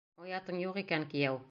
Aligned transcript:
Оятың 0.27 0.63
юҡ 0.63 0.81
икән, 0.85 1.09
кейәү! 1.15 1.39